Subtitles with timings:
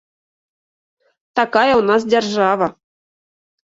[1.39, 2.67] Такая ў нас дзяржава.